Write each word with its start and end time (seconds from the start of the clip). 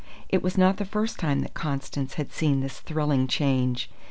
It 0.29 0.41
was 0.41 0.57
not 0.57 0.77
the 0.77 0.83
first 0.85 1.19
time 1.19 1.41
that 1.41 1.53
Constance 1.53 2.15
had 2.15 2.31
seen 2.31 2.61
this 2.61 2.79
thrilling 2.79 3.27
change. 3.27 3.87